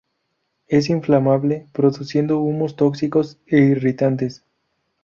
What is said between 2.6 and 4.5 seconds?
tóxicos e irritantes.